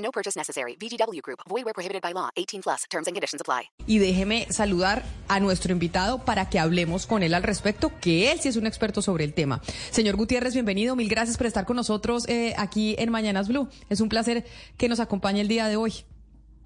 No 0.00 0.10
purchase 0.10 0.38
necessary. 0.38 0.76
VGW 0.76 1.20
Group. 1.22 1.40
Void 1.48 1.64
where 1.64 1.74
prohibited 1.74 2.02
by 2.02 2.12
law. 2.12 2.30
18 2.36 2.62
plus. 2.62 2.84
Terms 2.90 3.06
and 3.06 3.14
conditions 3.14 3.40
apply. 3.40 3.70
Y 3.86 3.98
déjeme 3.98 4.46
saludar 4.50 5.04
a 5.28 5.40
nuestro 5.40 5.72
invitado 5.72 6.24
para 6.24 6.48
que 6.48 6.58
hablemos 6.58 7.06
con 7.06 7.22
él 7.22 7.34
al 7.34 7.42
respecto, 7.42 7.92
que 8.00 8.32
él 8.32 8.40
sí 8.40 8.48
es 8.48 8.56
un 8.56 8.66
experto 8.66 9.02
sobre 9.02 9.24
el 9.24 9.34
tema. 9.34 9.60
Señor 9.90 10.16
Gutiérrez, 10.16 10.54
bienvenido. 10.54 10.96
Mil 10.96 11.08
gracias 11.08 11.36
por 11.36 11.46
estar 11.46 11.66
con 11.66 11.76
nosotros 11.76 12.28
eh, 12.28 12.54
aquí 12.56 12.96
en 12.98 13.10
Mañanas 13.10 13.48
Blue. 13.48 13.68
Es 13.88 14.00
un 14.00 14.08
placer 14.08 14.44
que 14.76 14.88
nos 14.88 15.00
acompañe 15.00 15.40
el 15.40 15.48
día 15.48 15.68
de 15.68 15.76
hoy. 15.76 15.92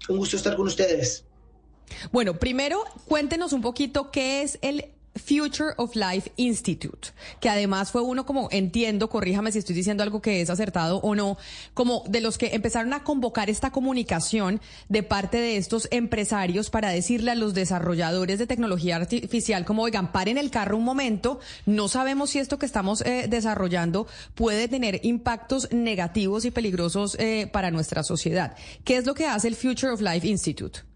Un 0.09 0.17
gusto 0.17 0.37
estar 0.37 0.55
con 0.55 0.67
ustedes. 0.67 1.25
Bueno, 2.11 2.35
primero 2.39 2.83
cuéntenos 3.05 3.53
un 3.53 3.61
poquito 3.61 4.11
qué 4.11 4.41
es 4.41 4.57
el 4.61 4.94
Future 5.15 5.73
of 5.77 5.95
Life 5.95 6.31
Institute, 6.35 7.09
que 7.39 7.49
además 7.49 7.91
fue 7.91 8.01
uno 8.01 8.25
como, 8.25 8.49
entiendo, 8.51 9.09
corríjame 9.09 9.51
si 9.51 9.59
estoy 9.59 9.75
diciendo 9.75 10.03
algo 10.03 10.21
que 10.21 10.41
es 10.41 10.49
acertado 10.49 10.97
o 10.97 11.15
no, 11.15 11.37
como 11.73 12.03
de 12.07 12.21
los 12.21 12.37
que 12.37 12.53
empezaron 12.53 12.93
a 12.93 13.03
convocar 13.03 13.49
esta 13.49 13.71
comunicación 13.71 14.61
de 14.89 15.03
parte 15.03 15.37
de 15.37 15.57
estos 15.57 15.87
empresarios 15.91 16.69
para 16.69 16.89
decirle 16.89 17.31
a 17.31 17.35
los 17.35 17.53
desarrolladores 17.53 18.39
de 18.39 18.47
tecnología 18.47 18.97
artificial 18.97 19.65
como, 19.65 19.83
oigan, 19.83 20.11
paren 20.11 20.37
el 20.37 20.51
carro 20.51 20.77
un 20.77 20.83
momento, 20.83 21.39
no 21.65 21.87
sabemos 21.87 22.31
si 22.31 22.39
esto 22.39 22.59
que 22.59 22.65
estamos 22.65 23.01
eh, 23.01 23.27
desarrollando 23.29 24.07
puede 24.35 24.67
tener 24.67 24.99
impactos 25.03 25.71
negativos 25.71 26.45
y 26.45 26.51
peligrosos 26.51 27.15
eh, 27.19 27.49
para 27.51 27.71
nuestra 27.71 28.03
sociedad. 28.03 28.55
¿Qué 28.83 28.97
es 28.97 29.05
lo 29.05 29.13
que 29.13 29.27
hace 29.27 29.47
el 29.47 29.55
Future 29.55 29.93
of 29.93 30.01
Life 30.01 30.27
Institute? 30.27 30.94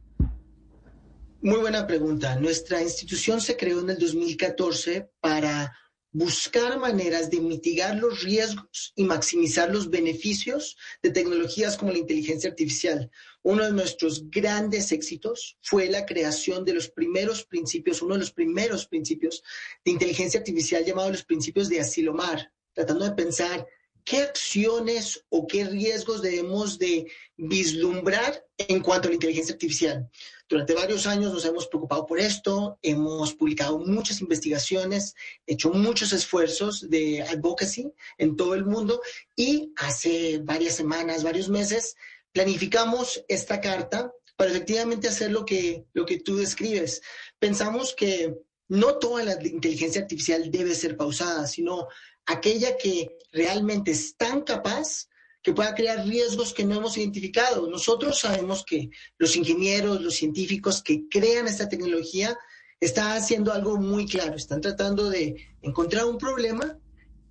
Muy 1.41 1.59
buena 1.59 1.87
pregunta. 1.87 2.35
Nuestra 2.35 2.81
institución 2.81 3.39
se 3.39 3.55
creó 3.55 3.79
en 3.79 3.91
el 3.91 3.97
2014 3.97 5.09
para 5.21 5.73
buscar 6.11 6.77
maneras 6.77 7.29
de 7.29 7.39
mitigar 7.39 7.95
los 7.95 8.23
riesgos 8.23 8.91
y 8.93 9.05
maximizar 9.05 9.71
los 9.71 9.89
beneficios 9.89 10.75
de 11.01 11.11
tecnologías 11.11 11.77
como 11.77 11.93
la 11.93 11.99
inteligencia 11.99 12.49
artificial. 12.49 13.09
Uno 13.41 13.63
de 13.63 13.71
nuestros 13.71 14.29
grandes 14.29 14.91
éxitos 14.91 15.57
fue 15.61 15.87
la 15.89 16.05
creación 16.05 16.65
de 16.65 16.73
los 16.73 16.89
primeros 16.89 17.45
principios, 17.45 18.01
uno 18.01 18.15
de 18.15 18.19
los 18.19 18.33
primeros 18.33 18.85
principios 18.85 19.41
de 19.85 19.91
inteligencia 19.91 20.41
artificial 20.41 20.83
llamados 20.83 21.11
los 21.11 21.23
principios 21.23 21.69
de 21.69 21.79
Asilomar, 21.79 22.51
tratando 22.73 23.05
de 23.05 23.11
pensar 23.11 23.65
qué 24.09 24.23
acciones 24.23 25.23
o 25.29 25.45
qué 25.45 25.65
riesgos 25.65 26.23
debemos 26.23 26.79
de 26.79 27.11
vislumbrar 27.37 28.43
en 28.57 28.81
cuanto 28.81 29.07
a 29.07 29.09
la 29.09 29.13
inteligencia 29.13 29.53
artificial. 29.53 30.09
Durante 30.47 30.73
varios 30.73 31.05
años 31.05 31.31
nos 31.31 31.45
hemos 31.45 31.67
preocupado 31.67 32.07
por 32.07 32.19
esto, 32.19 32.79
hemos 32.81 33.35
publicado 33.35 33.77
muchas 33.77 34.19
investigaciones, 34.21 35.13
hecho 35.45 35.69
muchos 35.69 36.11
esfuerzos 36.11 36.89
de 36.89 37.21
advocacy 37.21 37.93
en 38.17 38.35
todo 38.35 38.55
el 38.55 38.65
mundo 38.65 38.99
y 39.35 39.73
hace 39.75 40.39
varias 40.43 40.73
semanas, 40.73 41.21
varios 41.21 41.47
meses, 41.47 41.95
planificamos 42.31 43.23
esta 43.27 43.61
carta 43.61 44.11
para 44.35 44.49
efectivamente 44.49 45.07
hacer 45.07 45.29
lo 45.29 45.45
que, 45.45 45.85
lo 45.93 46.07
que 46.07 46.19
tú 46.19 46.37
describes. 46.37 47.03
Pensamos 47.37 47.93
que 47.93 48.33
no 48.69 48.97
toda 48.97 49.23
la 49.23 49.33
inteligencia 49.45 50.01
artificial 50.01 50.49
debe 50.49 50.73
ser 50.73 50.97
pausada, 50.97 51.45
sino 51.45 51.87
aquella 52.29 52.77
que 52.77 53.17
realmente 53.31 53.91
es 53.91 54.15
tan 54.15 54.41
capaz 54.41 55.07
que 55.41 55.51
pueda 55.51 55.73
crear 55.73 56.05
riesgos 56.05 56.53
que 56.53 56.63
no 56.63 56.75
hemos 56.75 56.95
identificado. 56.97 57.67
Nosotros 57.69 58.19
sabemos 58.19 58.63
que 58.63 58.89
los 59.17 59.35
ingenieros, 59.35 60.01
los 60.01 60.15
científicos 60.15 60.83
que 60.83 61.07
crean 61.09 61.47
esta 61.47 61.67
tecnología 61.67 62.37
están 62.79 63.17
haciendo 63.17 63.51
algo 63.51 63.77
muy 63.77 64.05
claro, 64.05 64.35
están 64.35 64.61
tratando 64.61 65.09
de 65.09 65.47
encontrar 65.63 66.05
un 66.05 66.19
problema 66.19 66.77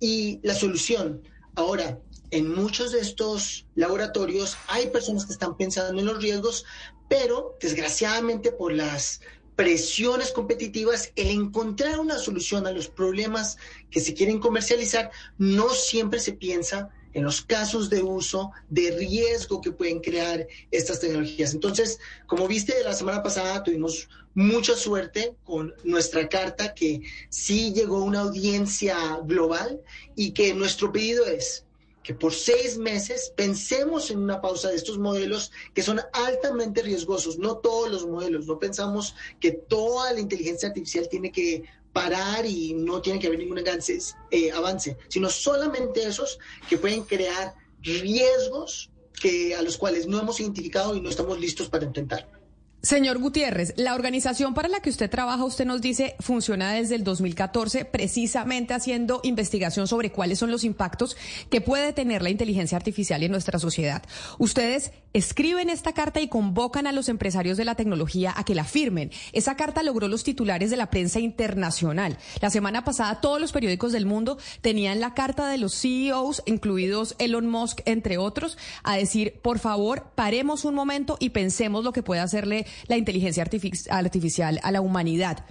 y 0.01 0.39
la 0.43 0.53
solución. 0.53 1.23
Ahora, 1.55 1.99
en 2.31 2.53
muchos 2.53 2.91
de 2.91 2.99
estos 2.99 3.67
laboratorios 3.75 4.57
hay 4.67 4.87
personas 4.87 5.25
que 5.25 5.33
están 5.33 5.55
pensando 5.55 5.99
en 5.99 6.07
los 6.07 6.21
riesgos, 6.21 6.65
pero 7.07 7.57
desgraciadamente 7.61 8.51
por 8.51 8.73
las 8.73 9.21
presiones 9.59 10.31
competitivas, 10.31 11.11
el 11.17 11.31
encontrar 11.31 11.99
una 11.99 12.17
solución 12.17 12.65
a 12.65 12.71
los 12.71 12.87
problemas 12.87 13.57
que 13.91 13.99
se 13.99 14.13
quieren 14.13 14.39
comercializar, 14.39 15.11
no 15.37 15.67
siempre 15.71 16.21
se 16.21 16.31
piensa 16.31 16.87
en 17.11 17.25
los 17.25 17.41
casos 17.41 17.89
de 17.89 18.01
uso 18.01 18.51
de 18.69 18.91
riesgo 18.91 19.59
que 19.59 19.73
pueden 19.73 19.99
crear 19.99 20.47
estas 20.71 21.01
tecnologías. 21.01 21.53
Entonces, 21.53 21.99
como 22.25 22.47
viste 22.47 22.73
la 22.85 22.93
semana 22.93 23.21
pasada, 23.21 23.61
tuvimos 23.61 24.07
mucha 24.33 24.77
suerte 24.77 25.35
con 25.43 25.75
nuestra 25.83 26.29
carta 26.29 26.73
que 26.73 27.01
sí 27.27 27.73
llegó 27.73 27.97
a 27.97 28.05
una 28.05 28.21
audiencia 28.21 29.19
global 29.25 29.81
y 30.15 30.31
que 30.31 30.53
nuestro 30.53 30.93
pedido 30.93 31.25
es 31.25 31.65
que 32.09 32.15
por 32.15 32.33
seis 32.33 32.75
meses 32.75 33.31
pensemos 33.35 34.09
en 34.09 34.17
una 34.17 34.41
pausa 34.41 34.69
de 34.69 34.75
estos 34.77 34.97
modelos 34.97 35.51
que 35.75 35.83
son 35.83 36.01
altamente 36.11 36.81
riesgosos, 36.81 37.37
no 37.37 37.57
todos 37.57 37.91
los 37.91 38.07
modelos, 38.07 38.47
no 38.47 38.57
pensamos 38.57 39.13
que 39.39 39.51
toda 39.51 40.11
la 40.13 40.19
inteligencia 40.19 40.69
artificial 40.69 41.07
tiene 41.07 41.31
que 41.31 41.65
parar 41.93 42.47
y 42.47 42.73
no 42.73 42.99
tiene 42.99 43.19
que 43.19 43.27
haber 43.27 43.37
ningún 43.37 43.59
avance, 43.59 43.99
eh, 44.31 44.51
avance, 44.51 44.97
sino 45.07 45.29
solamente 45.29 46.01
esos 46.01 46.39
que 46.67 46.79
pueden 46.79 47.03
crear 47.03 47.53
riesgos 47.83 48.89
que, 49.21 49.53
a 49.53 49.61
los 49.61 49.77
cuales 49.77 50.07
no 50.07 50.19
hemos 50.19 50.39
identificado 50.39 50.95
y 50.95 51.01
no 51.01 51.11
estamos 51.11 51.39
listos 51.39 51.69
para 51.69 51.85
intentar. 51.85 52.38
Señor 52.81 53.17
Gutiérrez, 53.17 53.73
la 53.75 53.93
organización 53.93 54.53
para 54.53 54.69
la 54.69 54.79
que 54.79 54.89
usted 54.89 55.09
trabaja, 55.09 55.43
usted 55.43 55.65
nos 55.65 55.81
dice, 55.81 56.15
funciona 56.21 56.71
desde 56.71 56.95
el 56.95 57.03
2014, 57.03 57.83
precisamente 57.83 58.73
haciendo 58.73 59.19
investigación 59.23 59.85
sobre 59.85 60.13
cuáles 60.13 60.39
son 60.39 60.49
los 60.49 60.63
impactos 60.63 61.17
que 61.49 61.59
puede 61.59 61.91
tener 61.91 62.21
la 62.21 62.29
inteligencia 62.29 62.77
artificial 62.77 63.21
en 63.21 63.31
nuestra 63.31 63.59
sociedad. 63.59 64.01
Ustedes 64.37 64.93
escriben 65.11 65.69
esta 65.69 65.91
carta 65.91 66.21
y 66.21 66.29
convocan 66.29 66.87
a 66.87 66.93
los 66.93 67.09
empresarios 67.09 67.57
de 67.57 67.65
la 67.65 67.75
tecnología 67.75 68.33
a 68.37 68.45
que 68.45 68.55
la 68.55 68.63
firmen. 68.63 69.11
Esa 69.33 69.57
carta 69.57 69.83
logró 69.83 70.07
los 70.07 70.23
titulares 70.23 70.69
de 70.69 70.77
la 70.77 70.89
prensa 70.89 71.19
internacional. 71.19 72.17
La 72.39 72.49
semana 72.49 72.85
pasada 72.85 73.19
todos 73.19 73.41
los 73.41 73.51
periódicos 73.51 73.91
del 73.91 74.05
mundo 74.05 74.37
tenían 74.61 75.01
la 75.01 75.13
carta 75.13 75.49
de 75.49 75.57
los 75.57 75.73
CEOs, 75.73 76.43
incluidos 76.45 77.15
Elon 77.19 77.47
Musk, 77.47 77.81
entre 77.83 78.17
otros, 78.17 78.57
a 78.83 78.95
decir, 78.95 79.41
por 79.41 79.59
favor, 79.59 80.11
paremos 80.15 80.63
un 80.63 80.75
momento 80.75 81.17
y 81.19 81.31
pensemos 81.31 81.83
lo 81.83 81.91
que 81.91 82.03
puede 82.03 82.21
hacerle 82.21 82.67
la 82.87 82.97
inteligencia 82.97 83.43
artificial 83.89 84.59
a 84.63 84.71
la 84.71 84.81
humanidad. 84.81 85.45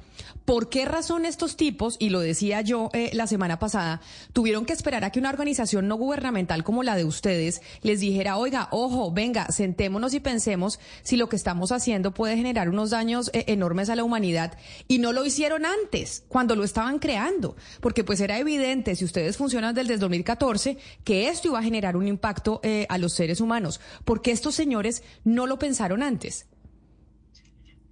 ¿Por 0.44 0.70
qué 0.70 0.84
razón 0.86 1.26
estos 1.26 1.56
tipos, 1.56 1.96
y 1.98 2.08
lo 2.08 2.20
decía 2.20 2.62
yo 2.62 2.88
eh, 2.94 3.10
la 3.12 3.26
semana 3.26 3.58
pasada, 3.58 4.00
tuvieron 4.32 4.64
que 4.64 4.72
esperar 4.72 5.04
a 5.04 5.10
que 5.10 5.18
una 5.18 5.28
organización 5.28 5.88
no 5.88 5.96
gubernamental 5.96 6.64
como 6.64 6.82
la 6.82 6.96
de 6.96 7.04
ustedes 7.04 7.60
les 7.82 8.00
dijera, 8.00 8.38
oiga, 8.38 8.68
ojo, 8.70 9.12
venga, 9.12 9.50
sentémonos 9.50 10.14
y 10.14 10.20
pensemos 10.20 10.80
si 11.02 11.16
lo 11.16 11.28
que 11.28 11.36
estamos 11.36 11.70
haciendo 11.70 12.14
puede 12.14 12.36
generar 12.36 12.70
unos 12.70 12.90
daños 12.90 13.30
eh, 13.34 13.44
enormes 13.48 13.90
a 13.90 13.96
la 13.96 14.04
humanidad? 14.04 14.56
Y 14.86 14.98
no 14.98 15.12
lo 15.12 15.26
hicieron 15.26 15.66
antes, 15.66 16.24
cuando 16.28 16.56
lo 16.56 16.64
estaban 16.64 16.98
creando, 16.98 17.56
porque 17.80 18.04
pues 18.04 18.20
era 18.20 18.38
evidente, 18.38 18.96
si 18.96 19.04
ustedes 19.04 19.36
funcionan 19.36 19.74
desde 19.74 19.94
el 19.94 20.00
2014, 20.00 20.78
que 21.04 21.28
esto 21.28 21.48
iba 21.48 21.58
a 21.58 21.62
generar 21.62 21.96
un 21.96 22.08
impacto 22.08 22.60
eh, 22.62 22.86
a 22.88 22.96
los 22.96 23.12
seres 23.12 23.40
humanos. 23.40 23.80
¿Por 24.04 24.22
qué 24.22 24.30
estos 24.30 24.54
señores 24.54 25.02
no 25.24 25.46
lo 25.46 25.58
pensaron 25.58 26.02
antes? 26.02 26.46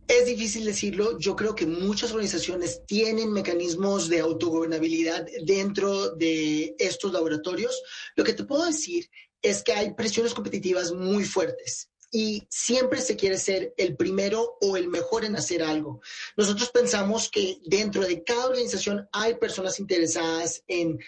Es 0.09 0.27
difícil 0.27 0.65
decirlo. 0.65 1.19
Yo 1.19 1.35
creo 1.35 1.55
que 1.55 1.67
muchas 1.67 2.13
organizaciones 2.13 2.83
tienen 2.87 3.33
mecanismos 3.33 4.09
de 4.09 4.21
autogobernabilidad 4.21 5.27
dentro 5.45 6.11
de 6.11 6.77
estos 6.79 7.13
laboratorios. 7.13 7.83
Lo 8.15 8.23
que 8.23 8.33
te 8.33 8.45
puedo 8.45 8.65
decir 8.67 9.11
es 9.43 9.63
que 9.63 9.73
hay 9.73 9.95
presiones 9.95 10.33
competitivas 10.35 10.93
muy 10.93 11.25
fuertes 11.25 11.91
y 12.11 12.47
siempre 12.49 13.01
se 13.01 13.17
quiere 13.17 13.37
ser 13.37 13.75
el 13.77 13.97
primero 13.97 14.57
o 14.61 14.77
el 14.77 14.89
mejor 14.89 15.25
en 15.25 15.37
hacer 15.37 15.63
algo. 15.63 16.01
Nosotros 16.37 16.71
pensamos 16.71 17.29
que 17.29 17.59
dentro 17.65 18.03
de 18.03 18.23
cada 18.23 18.47
organización 18.47 19.09
hay 19.13 19.35
personas 19.35 19.81
interesadas 19.81 20.63
en 20.69 20.99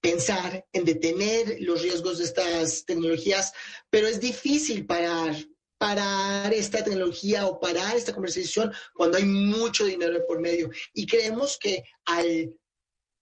pensar, 0.00 0.66
en 0.72 0.84
detener 0.84 1.58
los 1.60 1.82
riesgos 1.82 2.18
de 2.18 2.24
estas 2.24 2.84
tecnologías, 2.84 3.52
pero 3.90 4.08
es 4.08 4.20
difícil 4.20 4.84
parar 4.86 5.34
parar 5.78 6.52
esta 6.52 6.82
tecnología 6.82 7.46
o 7.46 7.60
parar 7.60 7.96
esta 7.96 8.12
conversación 8.12 8.72
cuando 8.94 9.16
hay 9.16 9.24
mucho 9.24 9.84
dinero 9.84 10.20
por 10.26 10.40
medio. 10.40 10.70
Y 10.92 11.06
creemos 11.06 11.56
que 11.58 11.84
al 12.04 12.54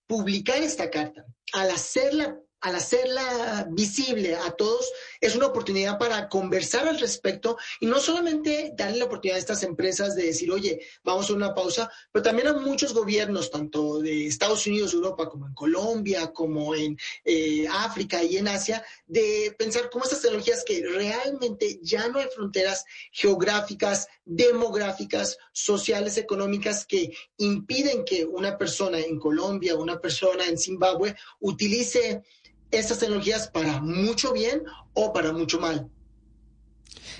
publicar 0.08 0.62
esta 0.62 0.90
carta, 0.90 1.24
al 1.52 1.70
hacerla 1.70 2.40
al 2.60 2.74
hacerla 2.74 3.66
visible 3.70 4.34
a 4.34 4.50
todos, 4.52 4.90
es 5.20 5.36
una 5.36 5.46
oportunidad 5.46 5.98
para 5.98 6.28
conversar 6.28 6.88
al 6.88 6.98
respecto 6.98 7.56
y 7.80 7.86
no 7.86 8.00
solamente 8.00 8.72
darle 8.76 8.98
la 8.98 9.04
oportunidad 9.04 9.36
a 9.36 9.40
estas 9.40 9.62
empresas 9.62 10.16
de 10.16 10.24
decir, 10.26 10.50
oye, 10.50 10.80
vamos 11.04 11.30
a 11.30 11.34
una 11.34 11.54
pausa, 11.54 11.90
pero 12.10 12.22
también 12.22 12.48
a 12.48 12.54
muchos 12.54 12.94
gobiernos, 12.94 13.50
tanto 13.50 14.00
de 14.00 14.26
Estados 14.26 14.66
Unidos, 14.66 14.94
Europa, 14.94 15.28
como 15.28 15.46
en 15.46 15.54
Colombia, 15.54 16.32
como 16.32 16.74
en 16.74 16.98
eh, 17.24 17.66
África 17.70 18.22
y 18.22 18.36
en 18.38 18.48
Asia, 18.48 18.84
de 19.06 19.54
pensar 19.58 19.90
cómo 19.90 20.04
estas 20.04 20.22
tecnologías 20.22 20.64
que 20.64 20.84
realmente 20.86 21.78
ya 21.82 22.08
no 22.08 22.18
hay 22.18 22.26
fronteras 22.34 22.84
geográficas, 23.12 24.08
demográficas, 24.24 25.38
sociales, 25.52 26.16
económicas 26.18 26.84
que 26.86 27.12
impiden 27.36 28.04
que 28.04 28.24
una 28.24 28.56
persona 28.58 28.98
en 28.98 29.18
Colombia, 29.18 29.76
una 29.76 30.00
persona 30.00 30.46
en 30.46 30.58
Zimbabue 30.58 31.14
utilice 31.40 32.22
estas 32.70 32.98
tecnologías 32.98 33.48
para 33.48 33.80
mucho 33.80 34.32
bien 34.32 34.64
o 34.94 35.12
para 35.12 35.32
mucho 35.32 35.60
mal. 35.60 35.90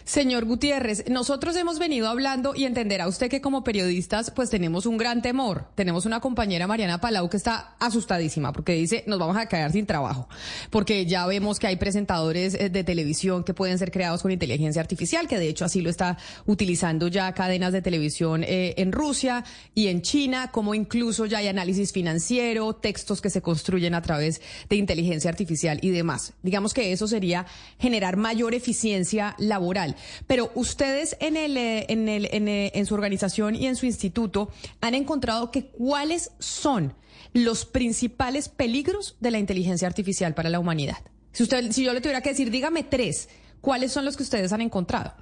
Señor 0.05 0.45
Gutiérrez, 0.45 1.05
nosotros 1.09 1.57
hemos 1.57 1.79
venido 1.79 2.09
hablando 2.09 2.55
y 2.55 2.65
entenderá 2.65 3.09
usted 3.09 3.29
que 3.29 3.41
como 3.41 3.65
periodistas 3.65 4.31
pues 4.31 4.51
tenemos 4.51 4.87
un 4.87 4.99
gran 4.99 5.21
temor. 5.21 5.67
Tenemos 5.75 6.07
una 6.07 6.21
compañera 6.21 6.67
Mariana 6.67 7.01
Palau 7.01 7.29
que 7.29 7.37
está 7.37 7.75
asustadísima 7.81 8.53
porque 8.53 8.73
dice 8.73 9.03
nos 9.07 9.19
vamos 9.19 9.37
a 9.37 9.47
quedar 9.47 9.73
sin 9.73 9.85
trabajo 9.85 10.29
porque 10.71 11.07
ya 11.07 11.27
vemos 11.27 11.59
que 11.59 11.67
hay 11.67 11.77
presentadores 11.77 12.55
eh, 12.55 12.71
de 12.71 12.85
televisión 12.85 13.43
que 13.43 13.55
pueden 13.55 13.79
ser 13.79 13.91
creados 13.91 14.23
con 14.23 14.31
inteligencia 14.31 14.81
artificial, 14.81 15.27
que 15.27 15.39
de 15.39 15.49
hecho 15.49 15.65
así 15.65 15.81
lo 15.81 15.91
está 15.91 16.19
utilizando 16.47 17.09
ya 17.09 17.33
cadenas 17.33 17.73
de 17.73 17.83
televisión 17.83 18.45
eh, 18.45 18.75
en 18.77 18.93
Rusia 18.93 19.45
y 19.75 19.89
en 19.89 20.03
China, 20.03 20.51
como 20.53 20.75
incluso 20.75 21.27
ya 21.27 21.39
hay 21.39 21.49
análisis 21.49 21.93
financiero, 21.93 22.75
textos 22.75 23.21
que 23.21 23.31
se 23.31 23.43
construyen 23.43 23.95
a 23.95 24.03
través 24.03 24.41
de 24.69 24.77
inteligencia 24.77 25.31
artificial 25.31 25.79
y 25.83 25.91
demás. 25.91 26.35
Digamos 26.43 26.75
que 26.75 26.93
eso 26.93 27.09
sería 27.09 27.47
generar 27.79 28.17
mayor 28.17 28.55
eficiencia 28.55 29.35
laboral. 29.57 29.97
Pero 30.27 30.51
ustedes 30.55 31.17
eh, 31.21 31.87
eh, 31.89 32.71
en, 32.75 32.87
su 32.87 32.95
organización 32.95 33.55
y 33.55 33.67
en 33.67 33.77
su 33.77 33.87
instituto 33.87 34.51
han 34.81 34.95
encontrado 34.95 35.51
que 35.51 35.67
cuáles 35.67 36.31
son 36.39 36.95
los 37.33 37.65
principales 37.65 38.49
peligros 38.49 39.17
de 39.21 39.31
la 39.31 39.39
inteligencia 39.39 39.89
artificial 39.89 40.35
para 40.35 40.51
la 40.51 40.59
humanidad. 40.59 40.99
Si, 41.33 41.47
si 41.71 41.85
yo 41.85 41.93
le 41.93 42.01
tuviera 42.01 42.21
que 42.21 42.31
decir, 42.31 42.51
dígame 42.51 42.83
tres, 42.83 43.29
¿cuáles 43.61 43.93
son 43.93 44.05
los 44.05 44.17
que 44.17 44.23
ustedes 44.23 44.53
han 44.53 44.61
encontrado? 44.61 45.15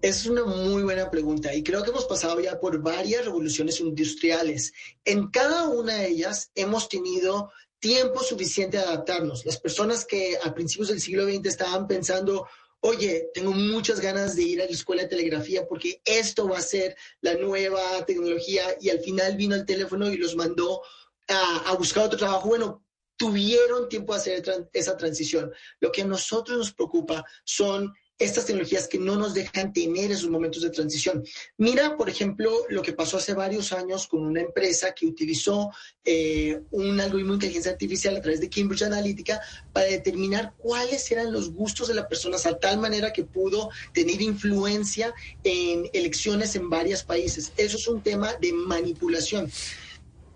Es 0.00 0.26
una 0.26 0.44
muy 0.44 0.82
buena 0.82 1.10
pregunta 1.10 1.54
y 1.54 1.62
creo 1.62 1.82
que 1.82 1.90
hemos 1.90 2.04
pasado 2.04 2.38
ya 2.40 2.60
por 2.60 2.82
varias 2.82 3.24
revoluciones 3.24 3.80
industriales. 3.80 4.74
En 5.04 5.28
cada 5.28 5.68
una 5.68 5.94
de 5.94 6.08
ellas 6.08 6.50
hemos 6.54 6.90
tenido 6.90 7.50
tiempo 7.84 8.22
suficiente 8.22 8.78
de 8.78 8.82
adaptarnos. 8.82 9.44
Las 9.44 9.58
personas 9.58 10.06
que 10.06 10.38
a 10.42 10.54
principios 10.54 10.88
del 10.88 11.02
siglo 11.02 11.24
XX 11.26 11.46
estaban 11.46 11.86
pensando, 11.86 12.46
oye, 12.86 13.30
tengo 13.32 13.52
muchas 13.52 13.98
ganas 13.98 14.36
de 14.36 14.42
ir 14.42 14.60
a 14.60 14.66
la 14.66 14.70
escuela 14.70 15.02
de 15.02 15.08
telegrafía 15.08 15.66
porque 15.66 16.02
esto 16.04 16.46
va 16.46 16.58
a 16.58 16.62
ser 16.62 16.94
la 17.22 17.34
nueva 17.34 18.04
tecnología 18.04 18.76
y 18.78 18.90
al 18.90 19.00
final 19.00 19.36
vino 19.36 19.54
el 19.54 19.64
teléfono 19.64 20.10
y 20.10 20.18
los 20.18 20.36
mandó 20.36 20.82
a, 21.28 21.74
buscar 21.78 22.04
otro 22.04 22.18
trabajo. 22.18 22.48
Bueno, 22.48 22.84
tuvieron 23.16 23.88
tiempo 23.88 24.12
de 24.12 24.18
hacer 24.18 24.68
esa 24.74 24.98
transición. 24.98 25.50
Lo 25.80 25.90
que 25.90 26.02
a 26.02 26.06
nosotros 26.06 26.58
nos 26.58 26.74
preocupa 26.74 27.24
son 27.42 27.90
estas 28.18 28.46
tecnologías 28.46 28.86
que 28.86 28.98
no 28.98 29.16
nos 29.16 29.34
dejan 29.34 29.72
tener 29.72 30.12
esos 30.12 30.30
momentos 30.30 30.62
de 30.62 30.70
transición. 30.70 31.24
Mira, 31.56 31.96
por 31.96 32.08
ejemplo, 32.08 32.50
lo 32.68 32.80
que 32.80 32.92
pasó 32.92 33.16
hace 33.16 33.34
varios 33.34 33.72
años 33.72 34.06
con 34.06 34.22
una 34.22 34.40
empresa 34.40 34.94
que 34.94 35.06
utilizó 35.06 35.70
eh, 36.04 36.60
un 36.70 37.00
algoritmo 37.00 37.32
de 37.32 37.36
inteligencia 37.36 37.72
artificial 37.72 38.16
a 38.16 38.20
través 38.20 38.40
de 38.40 38.48
Cambridge 38.48 38.82
Analytica 38.82 39.40
para 39.72 39.86
determinar 39.86 40.54
cuáles 40.58 41.10
eran 41.10 41.32
los 41.32 41.50
gustos 41.52 41.88
de 41.88 41.94
las 41.94 42.06
personas, 42.06 42.46
a 42.46 42.58
tal 42.58 42.78
manera 42.78 43.12
que 43.12 43.24
pudo 43.24 43.70
tener 43.92 44.22
influencia 44.22 45.12
en 45.42 45.90
elecciones 45.92 46.54
en 46.54 46.70
varios 46.70 47.02
países. 47.02 47.52
Eso 47.56 47.76
es 47.76 47.88
un 47.88 48.00
tema 48.00 48.34
de 48.34 48.52
manipulación. 48.52 49.50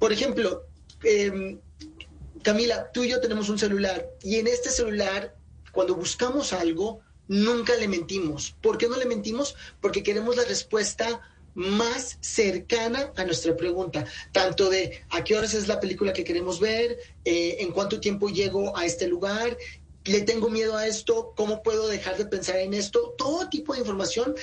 Por 0.01 0.13
ejemplo, 0.13 0.65
em, 1.05 1.61
Camila, 2.43 2.91
tú 2.93 3.05
y 3.05 3.11
yo 3.11 3.21
tenemos 3.21 3.49
un 3.49 3.59
celular 3.59 4.09
y 4.23 4.37
en 4.37 4.47
este 4.49 4.71
celular, 4.71 5.37
cuando 5.73 5.95
buscamos 5.95 6.53
algo, 6.53 7.03
nunca 7.29 7.75
le 7.77 7.89
mentimos. 7.89 8.57
¿Por 8.61 8.79
qué 8.79 8.89
no 8.89 8.97
le 8.97 9.07
mentimos? 9.07 9.55
Porque 9.81 10.03
queremos 10.03 10.37
la 10.37 10.45
respuesta 10.45 11.21
más 11.55 12.19
cercana 12.21 13.13
a 13.17 13.25
nuestra 13.25 13.57
pregunta, 13.57 14.07
tanto 14.33 14.71
de 14.71 15.03
a 15.11 15.25
qué 15.25 15.37
horas 15.37 15.55
es 15.55 15.67
la 15.67 15.81
película 15.81 16.13
que 16.13 16.25
queremos 16.25 16.61
ver, 16.61 16.99
eh, 17.25 17.57
en 17.61 17.73
cuánto 17.73 18.01
tiempo 18.01 18.29
llego 18.29 18.77
a 18.77 18.87
este 18.87 19.09
lugar, 19.09 19.57
le 20.05 20.21
tengo 20.23 20.49
miedo 20.49 20.77
a 20.77 20.87
esto, 20.87 21.33
cómo 21.37 21.63
puedo 21.63 21.89
dejar 21.89 22.17
de 22.17 22.27
pensar 22.27 22.57
en 22.59 22.75
esto, 22.75 23.15
todo 23.19 23.49
tipo 23.49 23.75
de 23.75 23.81
información 23.81 24.35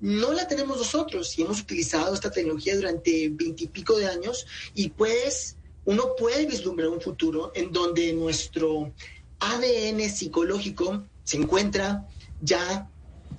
no 0.00 0.32
la 0.32 0.48
tenemos 0.48 0.76
nosotros 0.76 1.38
y 1.38 1.42
hemos 1.42 1.60
utilizado 1.60 2.12
esta 2.12 2.30
tecnología 2.30 2.76
durante 2.76 3.30
veintipico 3.30 3.96
de 3.96 4.06
años 4.06 4.46
y 4.74 4.90
pues 4.90 5.56
uno 5.84 6.16
puede 6.18 6.44
vislumbrar 6.46 6.88
un 6.88 7.00
futuro 7.00 7.52
en 7.54 7.72
donde 7.72 8.12
nuestro 8.12 8.92
ADN 9.38 10.10
psicológico 10.10 11.04
se 11.22 11.36
encuentra 11.36 12.06
ya 12.40 12.88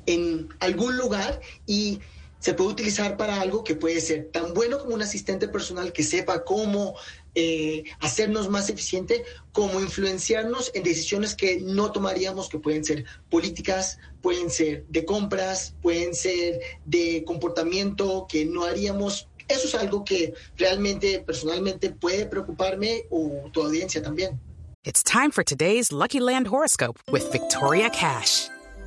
en 0.05 0.49
algún 0.59 0.97
lugar 0.97 1.41
y 1.65 1.99
se 2.39 2.53
puede 2.53 2.69
utilizar 2.69 3.17
para 3.17 3.41
algo 3.41 3.63
que 3.63 3.73
puede 3.73 3.99
ser 4.01 4.29
tan 4.31 4.53
bueno 4.53 4.77
como 4.77 4.93
un 4.93 5.01
asistente 5.01 5.47
personal 5.47 5.91
que 5.91 6.03
sepa 6.03 6.43
cómo 6.43 6.95
eh, 7.33 7.85
hacernos 8.01 8.49
más 8.49 8.69
eficiente, 8.69 9.25
como 9.51 9.81
influenciarnos 9.81 10.71
en 10.75 10.83
decisiones 10.83 11.33
que 11.33 11.59
no 11.59 11.91
tomaríamos, 11.91 12.47
que 12.47 12.59
pueden 12.59 12.85
ser 12.85 13.03
políticas, 13.31 13.97
pueden 14.21 14.51
ser 14.51 14.85
de 14.89 15.05
compras, 15.05 15.73
pueden 15.81 16.13
ser 16.13 16.59
de 16.85 17.23
comportamiento 17.25 18.27
que 18.29 18.45
no 18.45 18.63
haríamos. 18.63 19.27
Eso 19.47 19.67
es 19.67 19.75
algo 19.75 20.05
que 20.05 20.33
realmente, 20.55 21.23
personalmente, 21.25 21.89
puede 21.89 22.27
preocuparme 22.27 23.05
o 23.09 23.49
tu 23.51 23.63
audiencia 23.63 24.01
también. 24.03 24.39
It's 24.83 25.01
time 25.03 25.31
for 25.31 25.43
today's 25.43 25.91
Lucky 25.91 26.19
Land 26.19 26.47
horoscope 26.47 26.99
with 27.11 27.23
Victoria 27.31 27.89
Cash. 27.89 28.49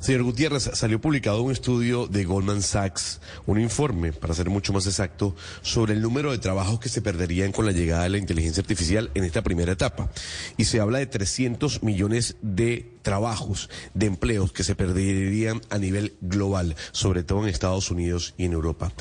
Señor 0.00 0.22
Gutiérrez, 0.22 0.70
salió 0.74 1.00
publicado 1.00 1.42
un 1.42 1.52
estudio 1.52 2.06
de 2.06 2.24
Goldman 2.24 2.62
Sachs, 2.62 3.20
un 3.46 3.60
informe, 3.60 4.12
para 4.12 4.34
ser 4.34 4.50
mucho 4.50 4.72
más 4.72 4.86
exacto, 4.86 5.34
sobre 5.62 5.94
el 5.94 6.02
número 6.02 6.32
de 6.32 6.38
trabajos 6.38 6.80
que 6.80 6.88
se 6.88 7.02
perderían 7.02 7.52
con 7.52 7.66
la 7.66 7.72
llegada 7.72 8.04
de 8.04 8.10
la 8.10 8.18
inteligencia 8.18 8.60
artificial 8.60 9.10
en 9.14 9.24
esta 9.24 9.42
primera 9.42 9.72
etapa. 9.72 10.10
Y 10.56 10.64
se 10.64 10.80
habla 10.80 10.98
de 10.98 11.06
300 11.06 11.82
millones 11.82 12.36
de 12.42 12.96
trabajos, 13.02 13.70
de 13.94 14.06
empleos 14.06 14.52
que 14.52 14.64
se 14.64 14.74
perderían 14.74 15.60
a 15.70 15.78
nivel 15.78 16.16
global, 16.20 16.76
sobre 16.92 17.22
todo 17.22 17.42
en 17.42 17.48
Estados 17.48 17.90
Unidos 17.90 18.34
y 18.36 18.44
en 18.44 18.52
Europa. 18.52 18.92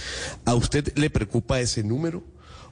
¿A 0.46 0.55
usted 0.55 0.96
le 0.96 1.10
preocupa 1.10 1.60
ese 1.60 1.84
número 1.84 2.24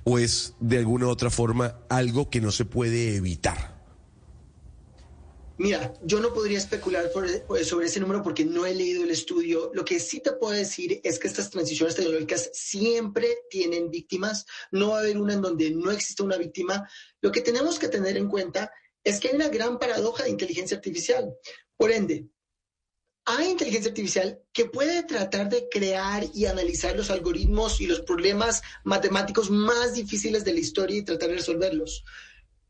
o 0.03 0.19
es 0.19 0.53
de 0.59 0.77
alguna 0.77 1.07
u 1.07 1.09
otra 1.09 1.29
forma 1.29 1.75
algo 1.89 2.29
que 2.29 2.41
no 2.41 2.51
se 2.51 2.65
puede 2.65 3.15
evitar? 3.15 3.72
Mira, 5.63 5.93
yo 6.03 6.19
no 6.19 6.33
podría 6.33 6.57
especular 6.57 7.09
pues, 7.13 7.69
sobre 7.69 7.85
ese 7.85 8.01
número 8.01 8.21
porque 8.21 8.43
no 8.43 8.65
he 8.65 8.75
leído 8.75 9.05
el 9.05 9.11
estudio. 9.11 9.71
Lo 9.73 9.85
que 9.85 9.97
sí 9.97 10.19
te 10.19 10.33
puedo 10.33 10.51
decir 10.51 10.99
es 11.05 11.17
que 11.17 11.29
estas 11.29 11.49
transiciones 11.49 11.95
tecnológicas 11.95 12.49
siempre 12.51 13.29
tienen 13.49 13.89
víctimas. 13.89 14.45
No 14.71 14.89
va 14.89 14.97
a 14.97 14.99
haber 14.99 15.17
una 15.17 15.35
en 15.35 15.41
donde 15.41 15.71
no 15.71 15.89
exista 15.91 16.21
una 16.21 16.35
víctima. 16.35 16.85
Lo 17.21 17.31
que 17.31 17.39
tenemos 17.39 17.79
que 17.79 17.87
tener 17.87 18.17
en 18.17 18.27
cuenta 18.27 18.73
es 19.05 19.21
que 19.21 19.29
hay 19.29 19.35
una 19.35 19.47
gran 19.47 19.79
paradoja 19.79 20.25
de 20.25 20.31
inteligencia 20.31 20.75
artificial. 20.75 21.33
Por 21.77 21.93
ende, 21.93 22.27
hay 23.23 23.51
inteligencia 23.51 23.91
artificial 23.91 24.41
que 24.51 24.65
puede 24.65 25.03
tratar 25.03 25.47
de 25.47 25.69
crear 25.69 26.25
y 26.33 26.45
analizar 26.45 26.93
los 26.97 27.09
algoritmos 27.09 27.79
y 27.79 27.87
los 27.87 28.01
problemas 28.01 28.61
matemáticos 28.83 29.49
más 29.49 29.93
difíciles 29.93 30.43
de 30.43 30.55
la 30.55 30.59
historia 30.59 30.97
y 30.97 31.05
tratar 31.05 31.29
de 31.29 31.35
resolverlos. 31.35 32.03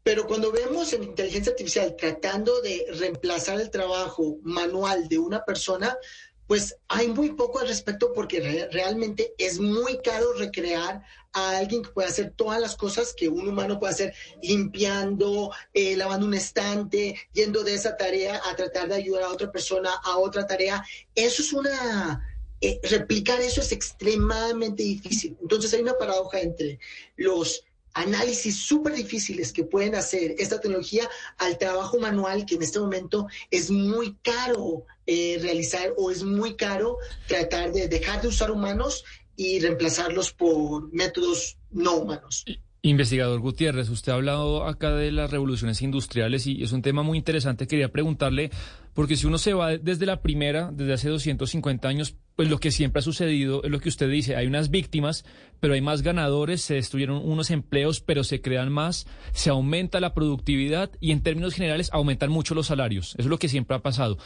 Pero 0.04 0.28
cuando 0.28 0.52
vemos 0.52 0.92
en 0.92 1.04
inteligencia 1.04 1.52
artificial 1.52 1.96
tratando 1.96 2.62
de 2.62 2.86
reemplazar 3.00 3.60
el 3.62 3.70
trabajo 3.70 4.38
manual 4.44 5.08
de 5.08 5.18
una 5.18 5.46
persona, 5.46 5.98
pues 6.46 6.76
hay 6.90 7.08
muy 7.08 7.32
poco 7.32 7.60
al 7.60 7.70
respecto 7.70 8.12
porque 8.14 8.68
realmente 8.72 9.34
es 9.38 9.60
muy 9.60 10.00
caro 10.00 10.34
recrear 10.34 11.02
a 11.32 11.58
alguien 11.58 11.84
que 11.84 11.90
pueda 11.90 12.10
hacer 12.10 12.34
todas 12.36 12.60
las 12.60 12.76
cosas 12.76 13.14
que 13.14 13.30
un 13.30 13.48
humano 13.48 13.80
puede 13.80 13.94
hacer, 13.94 14.14
limpiando, 14.42 15.52
eh, 15.74 15.96
lavando 15.96 16.28
un 16.28 16.34
estante, 16.34 17.16
yendo 17.32 17.64
de 17.64 17.74
esa 17.74 17.96
tarea 17.96 18.42
a 18.46 18.56
tratar 18.56 18.90
de 18.90 18.96
ayudar 18.96 19.24
a 19.24 19.30
otra 19.30 19.52
persona 19.52 19.90
a 20.04 20.18
otra 20.18 20.46
tarea. 20.46 20.84
Eso 21.16 21.42
es 21.42 21.54
una... 21.54 22.30
Eh, 22.62 22.80
replicar 22.84 23.42
eso 23.42 23.60
es 23.60 23.72
extremadamente 23.74 24.84
difícil. 24.84 25.38
Entonces 25.42 25.74
hay 25.74 25.82
una 25.82 25.98
paradoja 25.98 26.40
entre 26.40 26.80
los 27.18 27.66
análisis 27.94 28.58
súper 28.58 28.94
difíciles 28.94 29.54
que 29.54 29.64
pueden 29.64 29.96
hacer 29.96 30.36
esta 30.38 30.60
tecnología 30.60 31.10
al 31.38 31.58
trabajo 31.58 32.00
manual 32.00 32.46
que 32.46 32.56
en 32.56 32.64
este 32.64 32.80
momento 32.80 33.28
es 33.52 33.70
muy 33.72 34.16
caro 34.22 34.86
eh, 35.06 35.38
realizar 35.42 35.94
o 35.98 36.12
es 36.12 36.24
muy 36.24 36.56
caro 36.56 36.98
tratar 37.28 37.72
de 37.72 37.88
dejar 37.88 38.22
de 38.22 38.30
usar 38.30 38.52
humanos 38.52 39.04
y 39.36 39.60
reemplazarlos 39.60 40.32
por 40.32 40.92
métodos 40.94 41.58
no 41.72 41.96
humanos. 41.98 42.46
Investigador 42.86 43.40
Gutiérrez, 43.40 43.90
usted 43.90 44.12
ha 44.12 44.16
hablado 44.16 44.66
acá 44.66 44.94
de 44.94 45.10
las 45.12 45.32
revoluciones 45.32 45.82
industriales 45.82 46.46
y 46.48 46.64
es 46.64 46.74
un 46.74 46.82
tema 46.82 47.02
muy 47.02 47.18
interesante. 47.18 47.66
Quería 47.66 47.90
preguntarle, 47.90 48.52
porque 48.94 49.16
si 49.16 49.28
uno 49.28 49.38
se 49.38 49.54
va 49.54 49.78
desde 49.78 50.06
la 50.06 50.22
primera, 50.22 50.72
desde 50.72 50.94
hace 50.94 51.10
250 51.10 51.88
años, 51.88 52.16
pues 52.36 52.50
lo 52.50 52.60
que 52.60 52.72
siempre 52.72 53.00
ha 53.00 53.04
sucedido 53.04 53.64
es 53.64 53.72
lo 53.72 53.80
que 53.80 53.90
usted 53.90 54.10
dice, 54.10 54.36
hay 54.36 54.48
unas 54.48 54.70
víctimas, 54.70 55.26
pero 55.60 55.74
hay 55.74 55.82
más 55.82 56.02
ganadores, 56.02 56.62
se 56.62 56.76
destruyeron 56.76 57.22
unos 57.24 57.52
empleos, 57.52 58.02
pero 58.02 58.24
se 58.24 58.42
crean 58.42 58.72
más, 58.72 59.08
se 59.34 59.50
aumenta 59.50 60.00
la 60.00 60.14
productividad 60.14 60.92
y 61.00 61.12
en 61.12 61.22
términos 61.22 61.54
generales 61.54 61.90
aumentan 61.92 62.32
mucho 62.32 62.56
los 62.56 62.68
salarios. 62.68 63.10
Eso 63.18 63.22
es 63.22 63.26
lo 63.28 63.40
que 63.40 63.50
siempre 63.50 63.76
ha 63.76 63.82
pasado. 63.82 64.18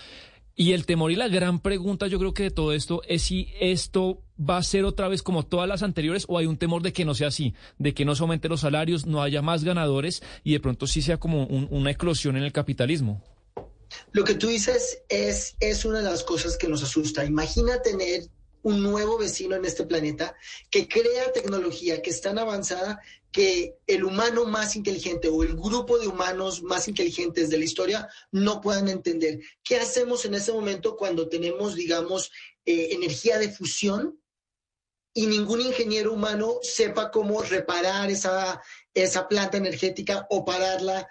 Y 0.59 0.71
el 0.71 0.87
temor 0.87 1.11
y 1.11 1.15
la 1.15 1.27
gran 1.27 1.59
pregunta 1.59 2.07
yo 2.07 2.17
creo 2.17 2.33
que 2.33 2.43
de 2.43 2.51
todo 2.51 2.73
esto 2.73 3.03
es 3.07 3.21
si 3.21 3.49
esto 3.59 4.23
va 4.37 4.57
a 4.57 4.63
ser 4.63 4.85
otra 4.85 5.07
vez 5.07 5.21
como 5.21 5.43
todas 5.43 5.69
las 5.69 5.83
anteriores 5.83 6.25
o 6.27 6.39
hay 6.39 6.47
un 6.47 6.57
temor 6.57 6.81
de 6.81 6.93
que 6.93 7.05
no 7.05 7.13
sea 7.13 7.27
así, 7.27 7.53
de 7.77 7.93
que 7.93 8.05
no 8.05 8.15
se 8.15 8.23
aumenten 8.23 8.49
los 8.49 8.61
salarios, 8.61 9.05
no 9.05 9.21
haya 9.21 9.43
más 9.43 9.63
ganadores 9.63 10.23
y 10.43 10.53
de 10.53 10.59
pronto 10.59 10.87
sí 10.87 11.03
sea 11.03 11.17
como 11.17 11.45
una 11.45 11.91
eclosión 11.91 12.37
en 12.37 12.43
el 12.43 12.53
capitalismo. 12.53 13.21
Lo 14.11 14.23
que 14.23 14.35
tú 14.35 14.47
dices 14.47 15.03
es, 15.09 15.55
es 15.59 15.85
una 15.85 15.99
de 15.99 16.09
las 16.09 16.23
cosas 16.23 16.57
que 16.57 16.67
nos 16.67 16.83
asusta. 16.83 17.25
Imagina 17.25 17.81
tener 17.81 18.29
un 18.63 18.83
nuevo 18.83 19.17
vecino 19.17 19.55
en 19.55 19.65
este 19.65 19.85
planeta 19.85 20.35
que 20.69 20.87
crea 20.87 21.31
tecnología 21.31 22.01
que 22.01 22.09
es 22.09 22.21
tan 22.21 22.37
avanzada 22.37 23.01
que 23.31 23.77
el 23.87 24.03
humano 24.03 24.45
más 24.45 24.75
inteligente 24.75 25.29
o 25.29 25.43
el 25.43 25.55
grupo 25.55 25.97
de 25.99 26.07
humanos 26.07 26.63
más 26.63 26.87
inteligentes 26.87 27.49
de 27.49 27.57
la 27.59 27.65
historia 27.65 28.09
no 28.31 28.61
puedan 28.61 28.89
entender. 28.89 29.39
¿Qué 29.63 29.77
hacemos 29.77 30.25
en 30.25 30.35
ese 30.35 30.51
momento 30.51 30.97
cuando 30.97 31.29
tenemos, 31.29 31.75
digamos, 31.75 32.31
eh, 32.65 32.89
energía 32.91 33.37
de 33.37 33.49
fusión 33.49 34.19
y 35.13 35.27
ningún 35.27 35.61
ingeniero 35.61 36.13
humano 36.13 36.59
sepa 36.61 37.09
cómo 37.09 37.41
reparar 37.41 38.09
esa, 38.11 38.61
esa 38.93 39.27
planta 39.27 39.57
energética 39.57 40.27
o 40.29 40.43
pararla 40.43 41.07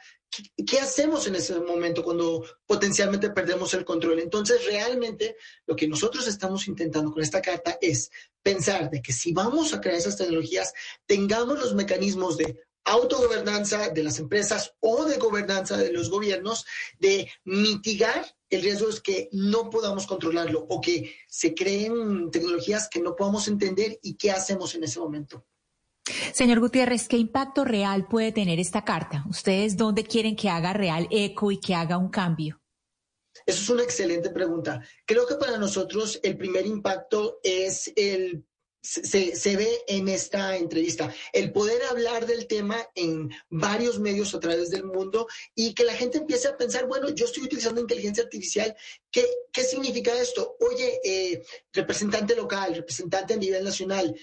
¿Qué 0.67 0.79
hacemos 0.79 1.27
en 1.27 1.37
ese 1.37 1.59
momento 1.61 2.03
cuando 2.03 2.45
potencialmente 2.67 3.31
perdemos 3.31 3.75
el 3.75 3.85
control? 3.85 4.21
Entonces, 4.21 4.65
realmente 4.67 5.37
lo 5.67 5.77
que 5.77 5.89
nosotros 5.89 6.27
estamos 6.27 6.69
intentando 6.69 7.13
con 7.13 7.23
esta 7.23 7.43
carta 7.43 7.79
es 7.81 8.11
pensar 8.43 8.91
de 8.91 9.03
que 9.03 9.13
si 9.13 9.33
vamos 9.33 9.73
a 9.73 9.81
crear 9.81 9.97
esas 9.97 10.17
tecnologías, 10.17 10.73
tengamos 11.07 11.59
los 11.59 11.75
mecanismos 11.75 12.37
de 12.37 12.61
autogobernanza 12.85 13.89
de 13.89 14.03
las 14.05 14.19
empresas 14.19 14.75
o 14.81 15.05
de 15.05 15.17
gobernanza 15.19 15.77
de 15.77 15.93
los 15.93 16.09
gobiernos, 16.09 16.65
de 16.99 17.29
mitigar 17.45 18.37
el 18.49 18.63
riesgo 18.63 18.89
es 18.89 19.01
que 19.01 19.29
no 19.33 19.71
podamos 19.71 20.07
controlarlo 20.07 20.67
o 20.69 20.81
que 20.81 21.17
se 21.29 21.55
creen 21.55 22.31
tecnologías 22.31 22.89
que 22.89 23.01
no 23.01 23.17
podamos 23.17 23.49
entender 23.49 23.99
y 24.03 24.15
qué 24.15 24.31
hacemos 24.31 24.75
en 24.75 24.85
ese 24.85 25.01
momento. 25.01 25.45
Señor 26.33 26.61
Gutiérrez, 26.61 27.09
¿qué 27.09 27.17
impacto 27.17 27.65
real 27.65 28.07
puede 28.07 28.33
tener 28.33 28.61
esta 28.61 28.85
carta? 28.85 29.25
¿Ustedes 29.29 29.77
dónde 29.77 30.05
quieren 30.05 30.37
que 30.37 30.49
haga 30.49 30.73
real 30.73 31.09
eco 31.11 31.51
y 31.51 31.59
que 31.59 31.75
haga 31.75 31.99
un 31.99 32.09
cambio? 32.09 32.61
Eso 33.45 33.63
es 33.63 33.71
una 33.71 33.83
excelente 33.83 34.31
pregunta. 34.31 34.83
Creo 35.05 35.27
que 35.27 35.35
para 35.35 35.59
nosotros 35.59 36.19
el 36.23 36.37
primer 36.37 36.65
impacto 36.67 37.39
es 37.43 37.93
el 37.97 38.45
se, 38.81 39.35
se, 39.35 39.57
ve 39.57 39.83
en 39.89 40.07
esta 40.07 40.57
entrevista. 40.57 41.13
El 41.33 41.53
poder 41.53 41.83
hablar 41.91 42.25
del 42.25 42.47
tema 42.47 42.89
en 42.95 43.31
varios 43.51 43.99
medios 43.99 44.33
a 44.33 44.39
través 44.39 44.71
del 44.71 44.85
mundo 44.85 45.27
y 45.57 45.75
que 45.75 45.83
la 45.83 45.95
gente 45.95 46.19
empiece 46.19 46.47
a 46.47 46.57
pensar, 46.57 46.87
bueno, 46.87 47.09
yo 47.11 47.25
estoy 47.25 47.43
utilizando 47.43 47.81
inteligencia 47.81 48.23
artificial, 48.23 48.77
¿qué, 49.11 49.25
qué 49.53 49.65
significa 49.65 50.17
esto? 50.17 50.57
Oye, 50.61 51.01
eh, 51.03 51.43
representante 51.73 52.37
local, 52.37 52.77
representante 52.77 53.35
a 53.35 53.39
nivel 53.39 53.65
nacional, 53.65 54.15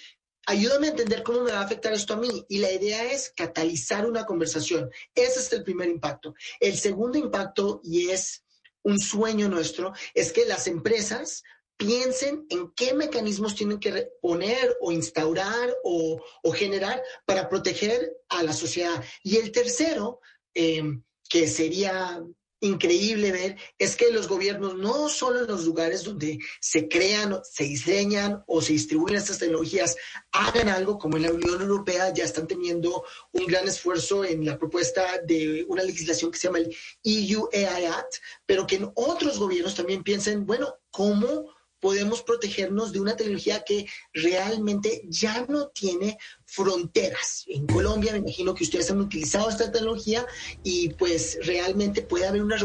ayúdame 0.45 0.88
a 0.88 0.91
entender 0.91 1.23
cómo 1.23 1.41
me 1.41 1.51
va 1.51 1.59
a 1.59 1.63
afectar 1.63 1.93
esto 1.93 2.13
a 2.13 2.17
mí. 2.17 2.45
Y 2.50 2.59
la 2.59 2.71
idea 2.71 3.12
es 3.12 3.31
catalizar 3.35 4.05
una 4.05 4.25
conversación. 4.25 4.89
Ese 5.15 5.39
es 5.39 5.53
el 5.53 5.63
primer 5.63 5.89
impacto. 5.89 6.35
El 6.59 6.77
segundo 6.77 7.17
impacto, 7.17 7.81
y 7.83 8.09
es 8.09 8.43
un 8.83 9.00
sueño 9.00 9.50
nuestro, 9.50 9.93
es 10.13 10.31
que 10.31 10.45
las 10.45 10.67
empresas 10.67 11.43
piensen 11.77 12.45
en 12.50 12.71
qué 12.75 12.93
mecanismos 12.93 13.55
tienen 13.55 13.79
que 13.79 14.09
poner 14.21 14.77
o 14.79 14.91
instaurar 14.91 15.75
o, 15.83 16.21
generar 16.53 17.01
para 17.25 17.50
proteger 17.50 18.17
a 18.29 18.43
la 18.43 18.53
sociedad. 18.53 19.03
Y 19.23 19.38
el 19.38 19.51
tercero, 19.51 20.19
eh, 20.53 20.83
que 21.27 21.47
sería 21.47 22.23
increíble 22.63 23.32
ver 23.32 23.58
es 23.77 23.96
que 23.96 24.12
los 24.12 24.27
gobiernos, 24.27 24.75
no 24.75 25.10
solo 25.10 25.41
en 25.41 25.48
los 25.48 25.65
lugares 25.65 26.03
donde 26.03 26.39
se 26.60 26.88
crean, 26.88 27.39
se 27.43 27.65
diseñan 27.65 28.43
o 28.48 28.62
se 28.62 28.74
distribuyen 28.74 29.17
estas 29.17 29.39
tecnologías, 29.39 29.96
hagan 30.32 30.70
algo 30.70 30.98
como 30.98 31.17
en 31.17 31.24
la 31.24 31.32
Unión 31.32 31.62
Europea 31.62 32.13
ya 32.13 32.24
están 32.24 32.48
teniendo 32.48 33.03
un 33.32 33.46
gran 33.46 33.67
esfuerzo 33.67 34.24
en 34.24 34.46
la 34.46 34.58
propuesta 34.58 35.20
de 35.25 35.65
una 35.67 35.84
legislación 35.84 36.32
que 36.32 36.39
se 36.39 36.48
llama 36.48 36.60
el 36.60 36.75
EU 37.03 37.50
AI 37.53 37.86
Act, 37.86 38.15
pero 38.46 38.65
que 38.65 38.77
en 38.77 38.91
otros 38.96 39.39
gobiernos 39.39 39.75
también 39.75 40.03
piensen, 40.03 40.46
bueno, 40.46 40.74
¿cómo 40.89 41.53
podemos 41.84 42.22
protegernos 42.22 42.94
de 42.94 43.02
una 43.02 43.18
tecnología 43.18 43.66
que 43.66 43.86
realmente 44.13 45.02
ya 45.10 45.46
no 45.50 45.68
tiene 45.68 46.18
fronteras. 46.46 47.44
En 47.50 47.68
Colombia 47.68 48.13
me 48.13 48.20
imagino 48.20 48.56
que 48.56 48.63
ustedes 48.63 48.90
han 48.90 49.02
utilizado 49.02 49.50
esta 49.50 49.70
tecnología 49.70 50.25
y 50.63 50.94
pues 50.94 51.40
realmente 51.44 52.02
puede 52.02 52.25
haber 52.25 52.42
unas 52.42 52.63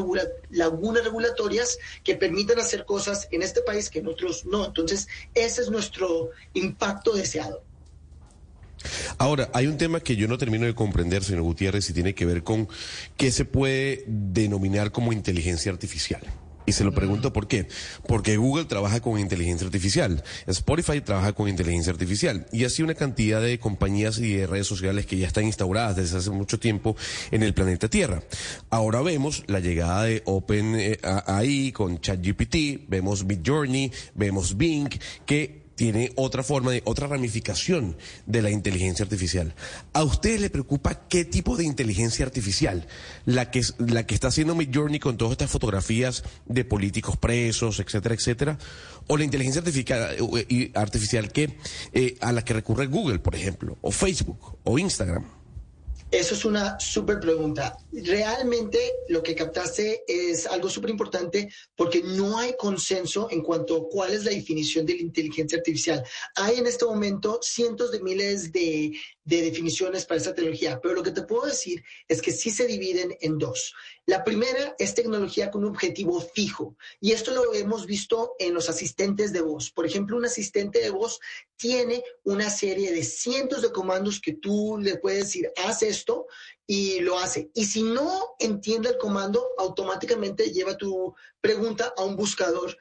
lagunas 0.50 1.02
regulatorias 1.02 1.78
que 2.04 2.14
permitan 2.14 2.60
hacer 2.60 2.84
cosas 2.84 3.26
en 3.32 3.42
este 3.42 3.60
país 3.62 3.90
que 3.90 3.98
en 3.98 4.06
otros 4.06 4.46
no. 4.46 4.64
Entonces, 4.64 5.08
ese 5.34 5.62
es 5.62 5.68
nuestro 5.68 6.30
impacto 6.54 7.12
deseado. 7.12 7.64
Ahora, 9.18 9.50
hay 9.52 9.66
un 9.66 9.78
tema 9.78 9.98
que 9.98 10.14
yo 10.14 10.28
no 10.28 10.38
termino 10.38 10.64
de 10.64 10.76
comprender, 10.76 11.24
señor 11.24 11.42
Gutiérrez, 11.42 11.90
y 11.90 11.92
tiene 11.92 12.14
que 12.14 12.24
ver 12.24 12.44
con 12.44 12.68
qué 13.16 13.32
se 13.32 13.44
puede 13.44 14.04
denominar 14.06 14.92
como 14.92 15.12
inteligencia 15.12 15.72
artificial. 15.72 16.22
Y 16.68 16.72
se 16.72 16.84
lo 16.84 16.92
pregunto 16.92 17.32
por 17.32 17.48
qué. 17.48 17.66
Porque 18.06 18.36
Google 18.36 18.66
trabaja 18.66 19.00
con 19.00 19.18
inteligencia 19.18 19.66
artificial, 19.66 20.22
Spotify 20.46 21.00
trabaja 21.00 21.32
con 21.32 21.48
inteligencia 21.48 21.90
artificial 21.90 22.46
y 22.52 22.66
así 22.66 22.82
una 22.82 22.92
cantidad 22.92 23.40
de 23.40 23.58
compañías 23.58 24.18
y 24.18 24.34
de 24.34 24.46
redes 24.46 24.66
sociales 24.66 25.06
que 25.06 25.16
ya 25.16 25.26
están 25.26 25.44
instauradas 25.44 25.96
desde 25.96 26.18
hace 26.18 26.28
mucho 26.28 26.58
tiempo 26.58 26.94
en 27.30 27.42
el 27.42 27.54
planeta 27.54 27.88
Tierra. 27.88 28.22
Ahora 28.68 29.00
vemos 29.00 29.44
la 29.46 29.60
llegada 29.60 30.02
de 30.02 30.22
OpenAI 30.26 31.72
con 31.72 32.02
ChatGPT, 32.02 32.86
vemos 32.86 33.24
Midjourney, 33.24 33.90
vemos 34.14 34.58
Bing, 34.58 34.90
que 35.24 35.67
tiene 35.78 36.10
otra 36.16 36.42
forma, 36.42 36.72
de, 36.72 36.82
otra 36.84 37.06
ramificación 37.06 37.96
de 38.26 38.42
la 38.42 38.50
inteligencia 38.50 39.04
artificial. 39.04 39.54
¿A 39.92 40.02
ustedes 40.02 40.40
le 40.40 40.50
preocupa 40.50 41.06
qué 41.08 41.24
tipo 41.24 41.56
de 41.56 41.64
inteligencia 41.64 42.26
artificial? 42.26 42.88
La 43.24 43.52
que, 43.52 43.62
la 43.78 44.04
que 44.04 44.16
está 44.16 44.26
haciendo 44.26 44.56
Midjourney 44.56 44.98
con 44.98 45.16
todas 45.16 45.32
estas 45.32 45.52
fotografías 45.52 46.24
de 46.46 46.64
políticos 46.64 47.16
presos, 47.16 47.78
etcétera, 47.78 48.16
etcétera. 48.16 48.58
O 49.06 49.16
la 49.16 49.22
inteligencia 49.22 49.60
artificial, 49.60 50.16
eh, 50.48 50.72
artificial 50.74 51.30
que, 51.30 51.56
eh, 51.92 52.16
a 52.20 52.32
la 52.32 52.44
que 52.44 52.54
recurre 52.54 52.86
Google, 52.86 53.20
por 53.20 53.36
ejemplo, 53.36 53.78
o 53.80 53.92
Facebook, 53.92 54.58
o 54.64 54.80
Instagram. 54.80 55.37
Eso 56.10 56.34
es 56.34 56.44
una 56.46 56.80
súper 56.80 57.20
pregunta. 57.20 57.76
Realmente 57.92 58.78
lo 59.08 59.22
que 59.22 59.34
captaste 59.34 60.04
es 60.08 60.46
algo 60.46 60.70
súper 60.70 60.88
importante 60.88 61.52
porque 61.76 62.02
no 62.02 62.38
hay 62.38 62.54
consenso 62.58 63.28
en 63.30 63.42
cuanto 63.42 63.76
a 63.76 63.88
cuál 63.90 64.14
es 64.14 64.24
la 64.24 64.30
definición 64.30 64.86
de 64.86 64.94
la 64.94 65.02
inteligencia 65.02 65.58
artificial. 65.58 66.02
Hay 66.36 66.56
en 66.56 66.66
este 66.66 66.86
momento 66.86 67.40
cientos 67.42 67.92
de 67.92 68.00
miles 68.00 68.50
de, 68.52 68.92
de 69.28 69.42
definiciones 69.42 70.06
para 70.06 70.16
esta 70.16 70.34
tecnología, 70.34 70.80
pero 70.80 70.94
lo 70.94 71.02
que 71.02 71.10
te 71.10 71.20
puedo 71.20 71.44
decir 71.44 71.84
es 72.08 72.22
que 72.22 72.32
sí 72.32 72.50
se 72.50 72.66
dividen 72.66 73.14
en 73.20 73.36
dos. 73.36 73.74
La 74.06 74.24
primera 74.24 74.74
es 74.78 74.94
tecnología 74.94 75.50
con 75.50 75.64
un 75.64 75.70
objetivo 75.70 76.18
fijo 76.18 76.78
y 76.98 77.12
esto 77.12 77.32
lo 77.32 77.52
hemos 77.52 77.84
visto 77.84 78.36
en 78.38 78.54
los 78.54 78.70
asistentes 78.70 79.34
de 79.34 79.42
voz. 79.42 79.70
Por 79.70 79.84
ejemplo, 79.84 80.16
un 80.16 80.24
asistente 80.24 80.78
de 80.78 80.88
voz 80.88 81.20
tiene 81.56 82.02
una 82.24 82.48
serie 82.48 82.90
de 82.90 83.04
cientos 83.04 83.60
de 83.60 83.70
comandos 83.70 84.18
que 84.18 84.32
tú 84.32 84.78
le 84.80 84.96
puedes 84.96 85.24
decir, 85.24 85.52
haz 85.62 85.82
esto 85.82 86.26
y 86.66 87.00
lo 87.00 87.18
hace. 87.18 87.50
Y 87.52 87.66
si 87.66 87.82
no 87.82 88.34
entiende 88.38 88.88
el 88.88 88.96
comando, 88.96 89.46
automáticamente 89.58 90.52
lleva 90.52 90.78
tu 90.78 91.14
pregunta 91.42 91.92
a 91.98 92.02
un 92.02 92.16
buscador 92.16 92.78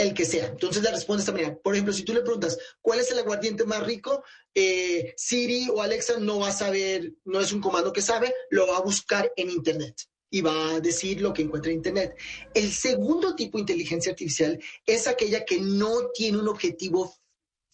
el 0.00 0.14
que 0.14 0.24
sea. 0.24 0.46
Entonces 0.46 0.82
la 0.82 0.90
de 0.90 0.98
esta 0.98 1.32
manera. 1.32 1.58
Por 1.58 1.74
ejemplo, 1.74 1.92
si 1.92 2.04
tú 2.04 2.12
le 2.12 2.22
preguntas, 2.22 2.58
¿cuál 2.80 3.00
es 3.00 3.10
el 3.10 3.18
aguardiente 3.18 3.64
más 3.64 3.84
rico? 3.84 4.24
Eh, 4.54 5.14
Siri 5.16 5.68
o 5.68 5.82
Alexa 5.82 6.18
no 6.18 6.40
va 6.40 6.48
a 6.48 6.52
saber, 6.52 7.12
no 7.24 7.40
es 7.40 7.52
un 7.52 7.60
comando 7.60 7.92
que 7.92 8.02
sabe, 8.02 8.34
lo 8.50 8.66
va 8.66 8.78
a 8.78 8.82
buscar 8.82 9.32
en 9.36 9.50
Internet 9.50 9.96
y 10.30 10.40
va 10.42 10.70
a 10.70 10.80
decir 10.80 11.20
lo 11.20 11.32
que 11.32 11.42
encuentra 11.42 11.70
en 11.70 11.78
Internet. 11.78 12.16
El 12.54 12.72
segundo 12.72 13.34
tipo 13.34 13.58
de 13.58 13.62
inteligencia 13.62 14.12
artificial 14.12 14.58
es 14.86 15.06
aquella 15.06 15.44
que 15.44 15.60
no 15.60 16.10
tiene 16.14 16.38
un 16.38 16.48
objetivo 16.48 17.14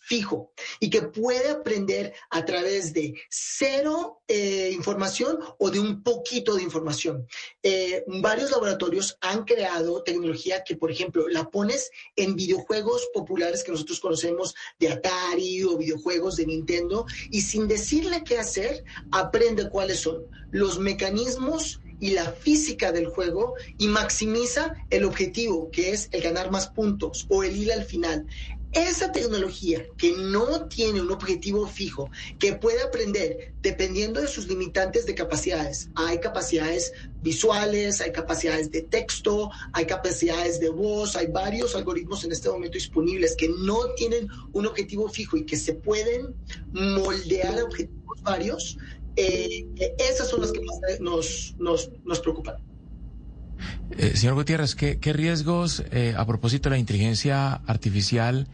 fijo 0.07 0.53
y 0.79 0.89
que 0.89 1.03
puede 1.03 1.51
aprender 1.51 2.15
a 2.31 2.45
través 2.45 2.93
de 2.93 3.15
cero 3.29 4.23
eh, 4.29 4.71
información 4.73 5.39
o 5.59 5.71
de 5.71 5.81
un 5.81 6.05
poquito 6.05 6.55
de 6.55 6.63
información. 6.63 7.27
Eh, 7.63 8.05
varios 8.07 8.53
laboratorios 8.53 9.19
han 9.21 9.45
creado 9.45 10.05
tecnología 10.05 10.63
que, 10.63 10.77
por 10.77 10.93
ejemplo, 10.93 11.29
la 11.29 11.51
pones 11.51 11.91
en 12.15 12.37
videojuegos 12.37 13.09
populares 13.13 13.65
que 13.65 13.73
nosotros 13.73 13.99
conocemos 13.99 14.55
de 14.79 14.91
Atari 14.91 15.65
o 15.65 15.77
videojuegos 15.77 16.37
de 16.37 16.47
Nintendo 16.47 17.05
y 17.33 17.41
sin 17.41 17.67
decirle 17.67 18.23
qué 18.25 18.39
hacer, 18.39 18.85
aprende 19.11 19.69
cuáles 19.69 20.01
son 20.01 20.25
los 20.53 20.79
mecanismos 20.79 21.81
y 22.01 22.11
la 22.11 22.33
física 22.33 22.93
del 22.93 23.07
juego 23.07 23.55
y 23.79 23.89
maximiza 23.89 24.75
el 24.91 25.05
objetivo, 25.05 25.71
que 25.71 25.93
es 25.93 26.09
el 26.13 26.23
ganar 26.23 26.51
más 26.51 26.69
puntos 26.69 27.27
o 27.29 27.43
el 27.43 27.57
ir 27.57 27.73
al 27.73 27.85
final. 27.85 28.27
Esa 28.73 29.11
tecnología 29.11 29.87
que 29.97 30.13
no 30.13 30.67
tiene 30.67 31.01
un 31.01 31.11
objetivo 31.11 31.67
fijo, 31.67 32.11
que 32.39 32.53
puede 32.53 32.83
aprender 32.83 33.55
dependiendo 33.63 34.21
de 34.21 34.29
sus 34.29 34.49
limitantes 34.49 35.07
de 35.07 35.15
capacidades. 35.15 35.89
Hay 35.95 36.19
capacidades 36.19 36.93
visuales, 37.23 38.03
hay 38.03 38.13
capacidades 38.13 38.71
de 38.71 38.83
texto, 38.83 39.51
hay 39.73 39.87
capacidades 39.87 40.61
de 40.61 40.69
voz, 40.69 41.17
hay 41.17 41.29
varios 41.29 41.75
algoritmos 41.75 42.25
en 42.25 42.33
este 42.33 42.51
momento 42.51 42.75
disponibles 42.75 43.35
que 43.35 43.49
no 43.49 43.79
tienen 43.97 44.29
un 44.53 44.67
objetivo 44.67 45.09
fijo 45.09 45.39
y 45.39 45.47
que 45.47 45.57
se 45.57 45.73
pueden 45.73 46.35
moldear 46.73 47.59
a 47.59 47.65
objetivos 47.65 48.23
varios. 48.23 48.77
Eh, 49.17 49.67
esas 49.99 50.29
son 50.29 50.43
las 50.43 50.53
que 50.53 50.61
más 50.61 50.79
nos, 51.01 51.55
nos, 51.59 51.91
nos 52.05 52.21
preocupan. 52.21 52.57
Eh, 53.99 54.17
señor 54.17 54.35
Gutiérrez, 54.35 54.75
¿qué, 54.75 55.13
riesgos 55.13 55.83
eh, 55.91 56.15
a 56.17 56.27
propósito 56.27 56.69
de 56.69 56.77
la 56.77 56.79
inteligencia 56.79 57.55
artificial 57.67 58.49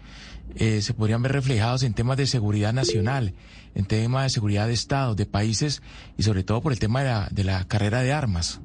eh, 0.56 0.82
se 0.82 0.94
podrían 0.94 1.22
ver 1.22 1.32
reflejados 1.32 1.82
en 1.82 1.94
temas 1.94 2.16
de 2.18 2.26
seguridad 2.26 2.72
nacional, 2.72 3.34
en 3.74 3.86
temas 3.86 4.24
de 4.24 4.30
seguridad 4.30 4.66
de 4.66 4.74
Estado, 4.74 5.14
de 5.14 5.26
países 5.26 5.82
y 6.18 6.22
sobre 6.22 6.44
todo 6.44 6.60
por 6.60 6.72
el 6.72 6.78
tema 6.78 7.28
de 7.30 7.44
la 7.44 7.64
carrera 7.66 8.02
de 8.02 8.12
armas? 8.12 8.60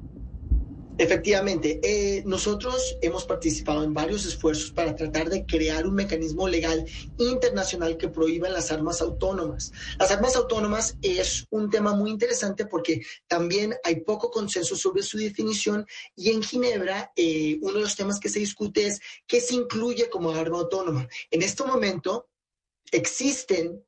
Efectivamente, 0.98 1.78
eh, 1.84 2.24
nosotros 2.26 2.96
hemos 3.00 3.24
participado 3.24 3.84
en 3.84 3.94
varios 3.94 4.26
esfuerzos 4.26 4.72
para 4.72 4.96
tratar 4.96 5.30
de 5.30 5.46
crear 5.46 5.86
un 5.86 5.94
mecanismo 5.94 6.48
legal 6.48 6.84
internacional 7.18 7.96
que 7.96 8.08
prohíba 8.08 8.48
las 8.48 8.72
armas 8.72 9.00
autónomas. 9.00 9.70
Las 10.00 10.10
armas 10.10 10.34
autónomas 10.34 10.96
es 11.00 11.46
un 11.50 11.70
tema 11.70 11.94
muy 11.94 12.10
interesante 12.10 12.66
porque 12.66 13.00
también 13.28 13.76
hay 13.84 14.00
poco 14.00 14.32
consenso 14.32 14.74
sobre 14.74 15.04
su 15.04 15.18
definición 15.18 15.86
y 16.16 16.30
en 16.30 16.42
Ginebra 16.42 17.12
eh, 17.14 17.58
uno 17.62 17.74
de 17.74 17.82
los 17.82 17.94
temas 17.94 18.18
que 18.18 18.28
se 18.28 18.40
discute 18.40 18.88
es 18.88 19.00
qué 19.28 19.40
se 19.40 19.54
incluye 19.54 20.10
como 20.10 20.32
arma 20.32 20.58
autónoma. 20.58 21.08
En 21.30 21.42
este 21.42 21.62
momento 21.62 22.28
existen 22.90 23.84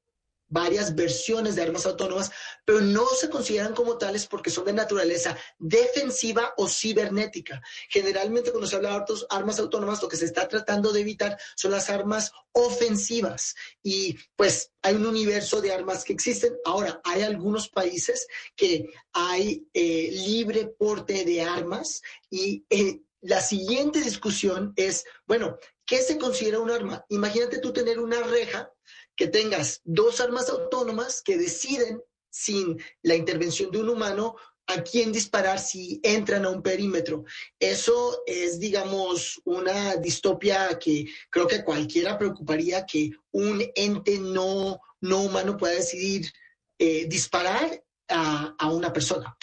varias 0.50 0.94
versiones 0.94 1.56
de 1.56 1.62
armas 1.62 1.86
autónomas, 1.86 2.30
pero 2.64 2.80
no 2.80 3.06
se 3.06 3.30
consideran 3.30 3.74
como 3.74 3.96
tales 3.96 4.26
porque 4.26 4.50
son 4.50 4.66
de 4.66 4.74
naturaleza 4.74 5.38
defensiva 5.58 6.52
o 6.58 6.68
cibernética. 6.68 7.62
Generalmente 7.88 8.50
cuando 8.50 8.66
se 8.66 8.76
habla 8.76 8.98
de 8.98 9.14
armas 9.30 9.58
autónomas, 9.58 10.02
lo 10.02 10.08
que 10.08 10.16
se 10.16 10.26
está 10.26 10.46
tratando 10.46 10.92
de 10.92 11.00
evitar 11.00 11.38
son 11.56 11.70
las 11.70 11.88
armas 11.88 12.32
ofensivas. 12.52 13.54
Y 13.82 14.18
pues 14.36 14.72
hay 14.82 14.96
un 14.96 15.06
universo 15.06 15.60
de 15.60 15.72
armas 15.72 16.04
que 16.04 16.12
existen. 16.12 16.54
Ahora, 16.64 17.00
hay 17.04 17.22
algunos 17.22 17.68
países 17.68 18.26
que 18.56 18.90
hay 19.12 19.66
eh, 19.72 20.10
libre 20.12 20.66
porte 20.66 21.24
de 21.24 21.42
armas 21.42 22.02
y... 22.28 22.64
Eh, 22.68 23.00
la 23.22 23.42
siguiente 23.42 24.00
discusión 24.00 24.72
es, 24.76 25.04
bueno, 25.26 25.58
¿qué 25.84 25.98
se 25.98 26.16
considera 26.16 26.58
un 26.58 26.70
arma? 26.70 27.04
Imagínate 27.10 27.58
tú 27.58 27.70
tener 27.70 27.98
una 27.98 28.22
reja 28.22 28.72
que 29.20 29.28
tengas 29.28 29.82
dos 29.84 30.18
armas 30.18 30.48
autónomas 30.48 31.20
que 31.20 31.36
deciden 31.36 32.02
sin 32.30 32.82
la 33.02 33.14
intervención 33.14 33.70
de 33.70 33.82
un 33.82 33.90
humano 33.90 34.34
a 34.66 34.82
quién 34.82 35.12
disparar 35.12 35.58
si 35.58 36.00
entran 36.02 36.46
a 36.46 36.48
un 36.48 36.62
perímetro. 36.62 37.24
Eso 37.58 38.22
es, 38.24 38.58
digamos, 38.58 39.38
una 39.44 39.96
distopia 39.96 40.78
que 40.78 41.04
creo 41.28 41.46
que 41.46 41.62
cualquiera 41.62 42.16
preocuparía 42.16 42.86
que 42.86 43.10
un 43.32 43.62
ente 43.74 44.18
no, 44.18 44.80
no 45.02 45.20
humano 45.20 45.58
pueda 45.58 45.74
decidir 45.74 46.32
eh, 46.78 47.04
disparar 47.06 47.84
a, 48.08 48.54
a 48.58 48.72
una 48.72 48.90
persona. 48.90 49.36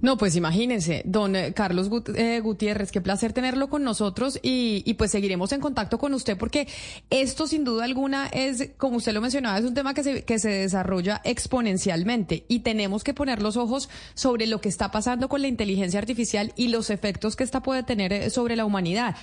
No, 0.00 0.16
pues 0.16 0.36
imagínense, 0.36 1.02
don 1.04 1.34
Carlos 1.54 1.90
eh, 2.14 2.40
Gutiérrez, 2.40 2.92
qué 2.92 3.00
placer 3.00 3.32
tenerlo 3.32 3.68
con 3.68 3.82
nosotros 3.82 4.38
y, 4.42 4.94
pues 4.94 5.10
seguiremos 5.10 5.52
en 5.52 5.60
contacto 5.60 5.98
con 5.98 6.14
usted 6.14 6.36
porque 6.36 6.68
esto 7.10 7.46
sin 7.46 7.64
duda 7.64 7.84
alguna 7.84 8.28
es, 8.28 8.70
como 8.76 8.98
usted 8.98 9.12
lo 9.12 9.20
mencionaba, 9.20 9.58
es 9.58 9.64
un 9.64 9.74
tema 9.74 9.94
que 9.94 10.04
se, 10.04 10.24
que 10.24 10.38
se 10.38 10.50
desarrolla 10.50 11.20
exponencialmente 11.24 12.44
y 12.48 12.60
tenemos 12.60 13.02
que 13.02 13.14
poner 13.14 13.42
los 13.42 13.56
ojos 13.56 13.88
sobre 14.14 14.46
lo 14.46 14.60
que 14.60 14.68
está 14.68 14.90
pasando 14.90 15.28
con 15.28 15.42
la 15.42 15.48
inteligencia 15.48 15.98
artificial 15.98 16.52
y 16.56 16.68
los 16.68 16.90
efectos 16.90 17.34
que 17.34 17.44
esta 17.44 17.62
puede 17.62 17.82
tener 17.82 18.12
eh, 18.12 18.30
sobre 18.30 18.56
la 18.56 18.64
humanidad. 18.64 19.16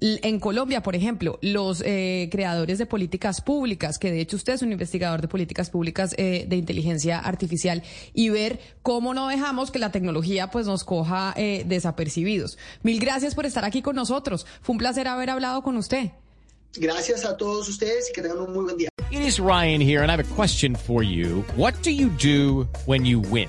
En 0.00 0.40
Colombia, 0.40 0.82
por 0.82 0.94
ejemplo, 0.94 1.38
los 1.40 1.82
eh, 1.84 2.28
creadores 2.30 2.76
de 2.78 2.84
políticas 2.84 3.40
públicas, 3.40 3.98
que 3.98 4.10
de 4.10 4.20
hecho 4.20 4.36
usted 4.36 4.52
es 4.52 4.62
un 4.62 4.70
investigador 4.70 5.22
de 5.22 5.28
políticas 5.28 5.70
públicas 5.70 6.14
eh, 6.18 6.44
de 6.46 6.56
inteligencia 6.56 7.18
artificial, 7.18 7.82
y 8.12 8.28
ver 8.28 8.60
cómo 8.82 9.14
no 9.14 9.28
dejamos 9.28 9.70
que 9.70 9.78
la 9.78 9.92
tecnología 9.92 10.50
pues 10.50 10.66
nos 10.66 10.84
coja 10.84 11.32
eh, 11.36 11.64
desapercibidos. 11.66 12.58
Mil 12.82 13.00
gracias 13.00 13.34
por 13.34 13.46
estar 13.46 13.64
aquí 13.64 13.80
con 13.80 13.96
nosotros. 13.96 14.46
Fue 14.60 14.74
un 14.74 14.78
placer 14.78 15.08
haber 15.08 15.30
hablado 15.30 15.62
con 15.62 15.78
usted. 15.78 16.10
Gracias 16.76 17.24
a 17.24 17.38
todos 17.38 17.66
ustedes 17.68 18.10
y 18.10 18.12
que 18.12 18.20
tengan 18.20 18.40
un 18.40 18.52
muy 18.52 18.64
buen 18.64 18.76
día. 18.76 18.90
It 19.10 19.20
is 19.20 19.38
Ryan 19.38 19.80
here 19.80 20.02
and 20.02 20.10
I 20.10 20.14
have 20.14 20.20
a 20.20 20.34
question 20.34 20.76
for 20.76 21.02
you. 21.02 21.42
What 21.56 21.72
do 21.82 21.90
you 21.90 22.10
do 22.10 22.68
when 22.84 23.06
you 23.06 23.20
win? 23.20 23.48